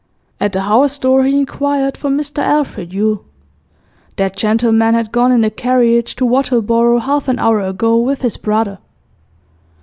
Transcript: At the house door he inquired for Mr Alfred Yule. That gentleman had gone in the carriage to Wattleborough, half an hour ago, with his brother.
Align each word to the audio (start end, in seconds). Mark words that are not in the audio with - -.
At 0.39 0.53
the 0.53 0.61
house 0.63 0.97
door 0.97 1.23
he 1.25 1.37
inquired 1.37 1.95
for 1.95 2.09
Mr 2.09 2.39
Alfred 2.39 2.91
Yule. 2.91 3.23
That 4.15 4.35
gentleman 4.35 4.95
had 4.95 5.11
gone 5.11 5.31
in 5.31 5.41
the 5.41 5.51
carriage 5.51 6.15
to 6.15 6.25
Wattleborough, 6.25 7.01
half 7.01 7.27
an 7.27 7.37
hour 7.37 7.61
ago, 7.61 7.99
with 8.01 8.23
his 8.23 8.35
brother. 8.35 8.79